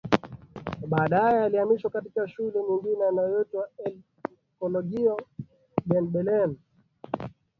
[0.87, 3.97] Baadae alihamishiwa katika shule nyingine iitwayo El
[4.59, 5.17] Colegio
[5.85, 6.55] de Belén